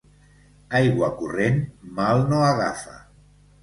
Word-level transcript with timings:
Aigua 0.79 1.11
corrent 1.21 1.63
mal 2.03 2.29
no 2.35 2.45
agafa. 2.51 3.01